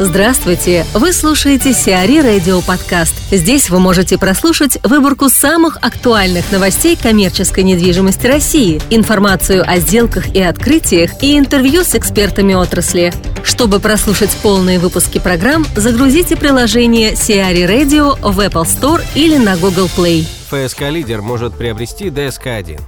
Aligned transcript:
Здравствуйте! 0.00 0.84
Вы 0.92 1.12
слушаете 1.12 1.72
Сиари 1.72 2.18
Радио 2.18 2.60
Подкаст. 2.62 3.14
Здесь 3.30 3.70
вы 3.70 3.78
можете 3.78 4.18
прослушать 4.18 4.76
выборку 4.82 5.28
самых 5.28 5.76
актуальных 5.82 6.50
новостей 6.50 6.96
коммерческой 7.00 7.62
недвижимости 7.62 8.26
России, 8.26 8.82
информацию 8.90 9.62
о 9.64 9.78
сделках 9.78 10.34
и 10.34 10.42
открытиях 10.42 11.22
и 11.22 11.38
интервью 11.38 11.84
с 11.84 11.94
экспертами 11.94 12.54
отрасли. 12.54 13.12
Чтобы 13.44 13.78
прослушать 13.78 14.36
полные 14.42 14.80
выпуски 14.80 15.20
программ, 15.20 15.64
загрузите 15.76 16.34
приложение 16.34 17.14
Сиари 17.14 17.62
Radio 17.62 18.18
в 18.20 18.40
Apple 18.40 18.64
Store 18.64 19.00
или 19.14 19.36
на 19.36 19.56
Google 19.56 19.88
Play. 19.96 20.26
ФСК 20.50 20.90
«Лидер» 20.90 21.22
может 21.22 21.54
приобрести 21.54 22.06
ДСК-1. 22.08 22.80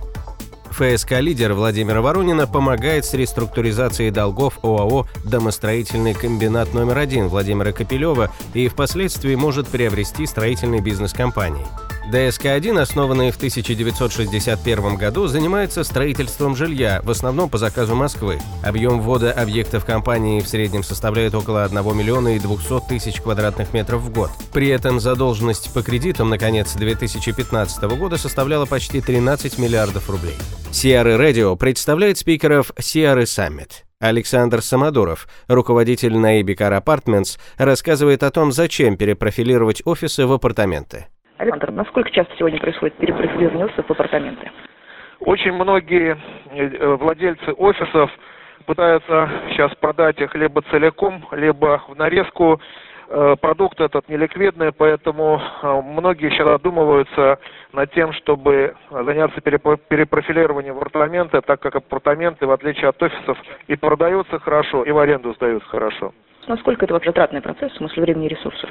ФСК-лидер 0.77 1.55
Владимира 1.55 2.03
Воронина 2.03 2.47
помогает 2.47 3.07
с 3.07 3.15
реструктуризацией 3.15 4.11
долгов 4.11 4.59
ОАО 4.63 5.07
«Домостроительный 5.25 6.13
комбинат 6.13 6.75
номер 6.75 6.99
один» 6.99 7.29
Владимира 7.29 7.73
Капелева 7.73 8.31
и 8.53 8.69
впоследствии 8.69 9.35
может 9.37 9.69
приобрести 9.69 10.27
строительный 10.27 10.83
бизнес 10.83 11.15
компании. 11.15 11.65
ДСК-1, 12.13 12.79
основанный 12.79 13.31
в 13.31 13.37
1961 13.37 14.97
году, 14.97 15.27
занимается 15.29 15.83
строительством 15.83 16.55
жилья, 16.55 17.01
в 17.03 17.11
основном 17.11 17.49
по 17.49 17.57
заказу 17.57 17.95
Москвы. 17.95 18.39
Объем 18.63 19.01
ввода 19.01 19.33
объектов 19.33 19.87
компании 19.87 20.41
в 20.41 20.47
среднем 20.47 20.85
составляет 20.85 21.35
около 21.35 21.65
1 21.65 21.97
миллиона 21.97 22.37
и 22.37 22.39
200 22.39 22.89
тысяч 22.89 23.23
квадратных 23.23 23.73
метров 23.73 24.03
в 24.03 24.13
год. 24.13 24.31
При 24.53 24.69
этом 24.69 25.01
задолженность 25.01 25.73
по 25.73 25.83
кредитам 25.83 26.29
на 26.29 26.39
конец 26.39 26.75
2015 26.75 27.83
года 27.99 28.19
составляла 28.19 28.67
почти 28.67 29.01
13 29.01 29.57
миллиардов 29.59 30.11
рублей. 30.11 30.37
Сиары 30.73 31.17
Радио 31.17 31.57
представляет 31.57 32.19
спикеров 32.19 32.71
Сиары 32.79 33.27
Саммит. 33.27 33.85
Александр 34.01 34.61
Самодуров, 34.61 35.27
руководитель 35.49 36.17
Наибикар 36.17 36.73
Апартментс, 36.75 37.39
рассказывает 37.59 38.23
о 38.23 38.31
том, 38.31 38.53
зачем 38.53 38.97
перепрофилировать 38.97 39.83
офисы 39.87 40.27
в 40.27 40.33
апартаменты. 40.33 41.07
Александр, 41.39 41.71
насколько 41.71 42.11
часто 42.11 42.35
сегодня 42.39 42.61
происходит 42.61 42.97
перепрофилирование 42.99 43.67
офисов 43.67 43.89
в 43.89 43.93
апартаменты? 43.93 44.51
Очень 45.21 45.53
многие 45.53 46.19
э, 46.51 46.97
владельцы 46.97 47.53
офисов 47.53 48.11
пытаются 48.67 49.31
сейчас 49.51 49.75
продать 49.77 50.21
их 50.21 50.35
либо 50.35 50.63
целиком, 50.71 51.27
либо 51.33 51.83
в 51.89 51.97
нарезку. 51.97 52.61
Э, 53.09 53.37
продукт 53.41 53.81
этот 53.81 54.09
неликвидный, 54.09 54.73
поэтому 54.73 55.41
э, 55.63 55.81
многие 55.85 56.29
сейчас 56.31 56.49
задумываются 56.49 57.39
над 57.73 57.93
тем, 57.93 58.13
чтобы 58.13 58.75
заняться 58.91 59.41
перепрофилированием 59.41 60.75
в 60.75 60.79
апартаменты, 60.79 61.41
так 61.43 61.61
как 61.61 61.77
апартаменты, 61.77 62.47
в 62.47 62.51
отличие 62.51 62.89
от 62.89 63.01
офисов, 63.01 63.39
и 63.69 63.77
продаются 63.77 64.41
хорошо, 64.41 64.83
и 64.83 64.91
в 64.91 64.99
аренду 64.99 65.33
сдаются 65.35 65.69
хорошо. 65.69 66.13
Насколько 66.49 66.85
это 66.85 66.95
вообще 66.95 67.11
затратный 67.11 67.41
процесс 67.41 67.73
в 67.73 67.77
смысле 67.77 68.03
времени 68.03 68.27
и 68.27 68.31
ресурсов? 68.31 68.69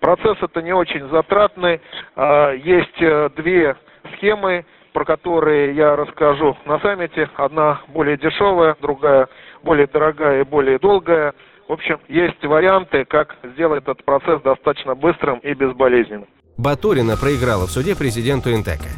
Процесс 0.00 0.36
это 0.42 0.60
не 0.60 0.74
очень 0.74 1.08
затратный. 1.08 1.80
А, 2.14 2.52
есть 2.52 3.00
э, 3.00 3.30
две 3.36 3.74
схемы, 4.14 4.66
про 4.92 5.04
которые 5.04 5.72
я 5.72 5.96
расскажу 5.96 6.56
на 6.66 6.78
саммите. 6.80 7.28
Одна 7.36 7.80
более 7.88 8.18
дешевая, 8.18 8.76
другая 8.80 9.28
более 9.62 9.86
дорогая 9.86 10.40
и 10.40 10.44
более 10.44 10.78
долгая. 10.78 11.34
В 11.68 11.72
общем, 11.72 12.00
есть 12.08 12.42
варианты, 12.42 13.04
как 13.04 13.36
сделать 13.52 13.82
этот 13.82 14.02
процесс 14.02 14.40
достаточно 14.42 14.94
быстрым 14.94 15.38
и 15.40 15.52
безболезненным. 15.52 16.26
Батурина 16.56 17.16
проиграла 17.16 17.66
в 17.66 17.70
суде 17.70 17.94
президенту 17.94 18.50
Интека. 18.50 18.88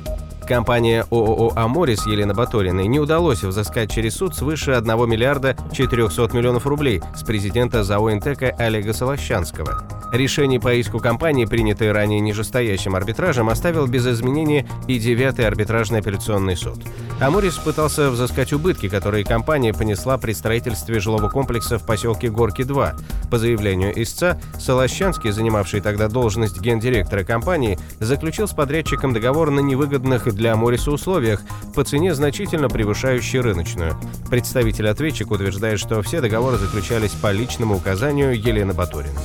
Компания 0.50 1.06
ООО 1.12 1.52
«Аморис» 1.54 2.06
Елены 2.06 2.34
Баториной 2.34 2.88
не 2.88 2.98
удалось 2.98 3.44
взыскать 3.44 3.92
через 3.92 4.16
суд 4.16 4.34
свыше 4.34 4.72
1 4.72 5.08
миллиарда 5.08 5.56
400 5.72 6.36
миллионов 6.36 6.66
рублей 6.66 7.00
с 7.14 7.22
президента 7.22 7.84
ЗАО 7.84 8.12
«Интека» 8.12 8.48
Олега 8.58 8.92
Солощанского. 8.92 9.84
Решение 10.12 10.58
по 10.58 10.74
иску 10.74 10.98
компании, 10.98 11.44
принятое 11.44 11.92
ранее 11.92 12.18
нижестоящим 12.18 12.96
арбитражем, 12.96 13.48
оставил 13.48 13.86
без 13.86 14.08
изменения 14.08 14.66
и 14.88 14.98
девятый 14.98 15.46
арбитражный 15.46 16.00
апелляционный 16.00 16.56
суд. 16.56 16.80
Аморис 17.20 17.58
пытался 17.58 18.10
взыскать 18.10 18.52
убытки, 18.52 18.88
которые 18.88 19.24
компания 19.24 19.72
понесла 19.72 20.18
при 20.18 20.32
строительстве 20.32 20.98
жилого 20.98 21.28
комплекса 21.28 21.78
в 21.78 21.86
поселке 21.86 22.28
Горки-2. 22.28 23.00
По 23.30 23.38
заявлению 23.38 24.02
истца, 24.02 24.40
Солощанский, 24.58 25.30
занимавший 25.30 25.80
тогда 25.80 26.08
должность 26.08 26.60
гендиректора 26.60 27.22
компании, 27.22 27.78
заключил 28.00 28.48
с 28.48 28.52
подрядчиком 28.52 29.12
договор 29.12 29.50
на 29.50 29.60
невыгодных 29.60 30.26
для 30.40 30.54
Амориса 30.54 30.90
условиях 30.90 31.42
по 31.74 31.84
цене, 31.84 32.14
значительно 32.14 32.68
превышающей 32.68 33.40
рыночную. 33.40 33.94
Представитель 34.30 34.88
ответчик 34.88 35.30
утверждает, 35.30 35.78
что 35.78 36.00
все 36.02 36.20
договоры 36.20 36.56
заключались 36.56 37.10
по 37.10 37.30
личному 37.30 37.76
указанию 37.76 38.32
Елены 38.34 38.72
Батуриной. 38.72 39.20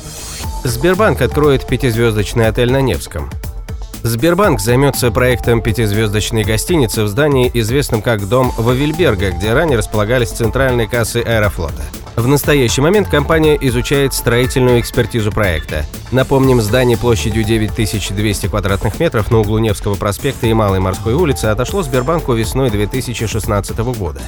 Сбербанк 0.66 1.22
откроет 1.22 1.66
пятизвездочный 1.66 2.48
отель 2.48 2.72
на 2.72 2.82
Невском. 2.82 3.30
Сбербанк 4.04 4.60
займется 4.60 5.10
проектом 5.10 5.62
пятизвездочной 5.62 6.44
гостиницы 6.44 7.04
в 7.04 7.08
здании, 7.08 7.50
известном 7.54 8.02
как 8.02 8.28
Дом 8.28 8.52
Вавильберга, 8.58 9.32
где 9.32 9.54
ранее 9.54 9.78
располагались 9.78 10.30
центральные 10.30 10.88
кассы 10.88 11.24
Аэрофлота. 11.26 11.82
В 12.16 12.28
настоящий 12.28 12.80
момент 12.80 13.10
компания 13.10 13.58
изучает 13.60 14.14
строительную 14.14 14.80
экспертизу 14.80 15.34
проекта. 15.34 15.86
Напомним, 16.14 16.62
здание 16.62 16.98
площадью 16.98 17.44
9200 17.44 18.48
квадратных 18.48 19.00
метров 19.02 19.32
на 19.32 19.40
углу 19.40 19.58
Невского 19.58 19.96
проспекта 19.96 20.48
и 20.48 20.54
Малой 20.54 20.80
морской 20.80 21.14
улицы 21.14 21.46
отошло 21.46 21.84
Сбербанку 21.84 22.34
весной 22.34 22.70
2016 22.70 23.78
года. 23.98 24.22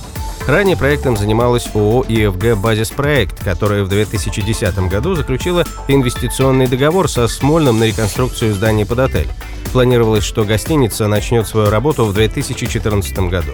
Ранее 0.48 0.76
проектом 0.76 1.16
занималась 1.16 1.70
ООО 1.74 2.04
«ИФГ 2.10 2.58
Базис 2.58 2.90
Проект», 2.90 3.42
которая 3.42 3.84
в 3.84 3.90
2010 3.90 4.80
году 4.90 5.16
заключила 5.16 5.64
инвестиционный 5.88 6.68
договор 6.68 7.10
со 7.10 7.28
Смольным 7.30 7.80
на 7.80 7.86
реконструкцию 7.86 8.54
здания 8.54 8.86
под 8.86 9.00
отель. 9.00 9.30
Планировалось, 9.72 10.26
что 10.26 10.44
гостиница 10.44 11.08
начнет 11.08 11.48
свою 11.48 11.70
работу 11.70 12.06
в 12.06 12.14
2014 12.14 13.18
году. 13.30 13.54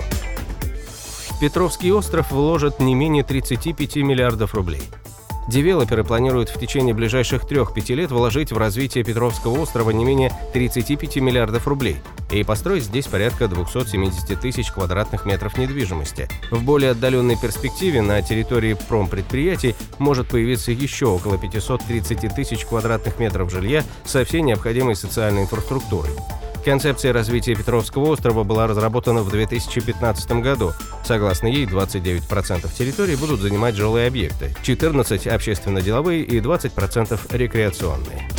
Петровский 1.40 1.92
остров 1.92 2.32
вложит 2.32 2.80
не 2.80 2.96
менее 2.96 3.24
35 3.24 3.98
миллиардов 3.98 4.54
рублей. 4.54 4.84
Девелоперы 5.48 6.06
планируют 6.06 6.50
в 6.50 6.58
течение 6.58 6.94
ближайших 6.94 7.44
3-5 7.44 7.94
лет 7.96 8.12
вложить 8.12 8.52
в 8.54 8.58
развитие 8.58 9.04
Петровского 9.04 9.60
острова 9.60 9.92
не 9.92 10.06
менее 10.06 10.32
35 10.54 11.18
миллиардов 11.18 11.68
рублей 11.68 11.98
и 12.32 12.44
построить 12.44 12.86
здесь 12.86 13.08
порядка 13.08 13.48
270 13.48 14.40
тысяч 14.40 14.72
квадратных 14.72 15.26
метров 15.26 15.58
недвижимости. 15.58 16.30
В 16.50 16.64
более 16.64 16.92
отдаленной 16.92 17.38
перспективе 17.38 18.02
на 18.02 18.22
территории 18.22 18.78
промпредприятий 18.88 19.76
может 20.00 20.30
появиться 20.30 20.72
еще 20.72 21.08
около 21.08 21.38
530 21.38 22.34
тысяч 22.34 22.66
квадратных 22.66 23.20
метров 23.20 23.52
жилья 23.52 23.84
со 24.06 24.24
всей 24.24 24.42
необходимой 24.42 24.96
социальной 24.96 25.44
инфраструктурой. 25.44 26.12
Концепция 26.63 27.12
развития 27.12 27.56
Петровского 27.56 28.09
острова 28.09 28.44
была 28.44 28.68
разработана 28.68 29.22
в 29.22 29.29
2015 29.29 30.31
году. 30.41 30.72
Согласно 31.03 31.47
ей, 31.47 31.66
29% 31.66 32.69
территории 32.78 33.16
будут 33.16 33.41
занимать 33.41 33.75
жилые 33.75 34.07
объекты, 34.07 34.56
14% 34.63 35.28
общественно-деловые 35.29 36.23
и 36.23 36.40
20% 36.40 37.19
рекреационные. 37.31 38.29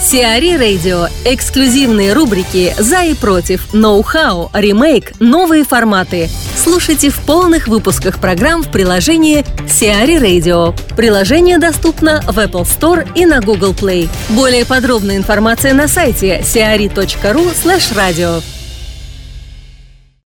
Сиари 0.00 0.56
Радио. 0.56 1.06
Эксклюзивные 1.24 2.12
рубрики 2.12 2.74
«За 2.78 3.04
и 3.04 3.14
против», 3.14 3.72
«Ноу-хау», 3.72 4.50
«Ремейк», 4.52 5.18
«Новые 5.18 5.64
форматы». 5.64 6.28
Слушайте 6.64 7.10
в 7.10 7.20
полных 7.20 7.68
выпусках 7.68 8.18
программ 8.18 8.62
в 8.62 8.70
приложении 8.70 9.44
Сиари 9.68 10.16
Radio. 10.16 10.74
Приложение 10.96 11.58
доступно 11.58 12.22
в 12.22 12.38
Apple 12.38 12.62
Store 12.62 13.06
и 13.14 13.26
на 13.26 13.42
Google 13.42 13.74
Play. 13.74 14.08
Более 14.30 14.64
подробная 14.64 15.18
информация 15.18 15.74
на 15.74 15.88
сайте 15.88 16.40
siari.ru 16.40 17.54
slash 17.54 17.94
radio. 17.94 18.42